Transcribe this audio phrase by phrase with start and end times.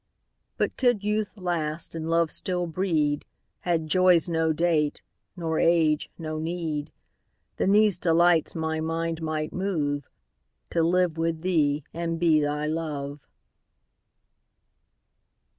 [0.57, 3.23] But could youth last, and love still breed,
[3.59, 5.03] Had joys no date,
[5.37, 6.91] nor age no need,
[7.57, 10.01] Then these delights my mind might moveTo
[10.83, 13.19] live with thee and be thy Love.